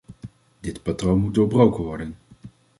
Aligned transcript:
Dit 0.59 0.83
patroon 0.83 1.19
moet 1.19 1.33
doorbroken 1.33 1.83
worden. 1.83 2.15